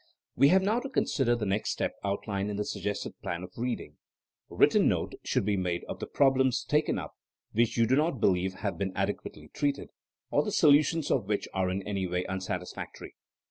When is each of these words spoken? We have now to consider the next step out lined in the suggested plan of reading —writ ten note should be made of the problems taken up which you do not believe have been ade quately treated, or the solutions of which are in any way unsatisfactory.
We 0.35 0.47
have 0.47 0.63
now 0.63 0.79
to 0.79 0.89
consider 0.89 1.35
the 1.35 1.45
next 1.45 1.69
step 1.69 1.93
out 2.03 2.27
lined 2.27 2.49
in 2.49 2.57
the 2.57 2.65
suggested 2.65 3.13
plan 3.21 3.43
of 3.43 3.51
reading 3.55 3.97
—writ 4.49 4.71
ten 4.71 4.87
note 4.87 5.13
should 5.23 5.45
be 5.45 5.55
made 5.57 5.83
of 5.83 5.99
the 5.99 6.07
problems 6.07 6.63
taken 6.63 6.97
up 6.97 7.13
which 7.51 7.77
you 7.77 7.85
do 7.85 7.95
not 7.95 8.19
believe 8.19 8.55
have 8.55 8.79
been 8.79 8.97
ade 8.97 9.15
quately 9.17 9.53
treated, 9.53 9.91
or 10.31 10.41
the 10.41 10.51
solutions 10.51 11.11
of 11.11 11.27
which 11.27 11.47
are 11.53 11.69
in 11.69 11.83
any 11.87 12.07
way 12.07 12.25
unsatisfactory. 12.25 13.13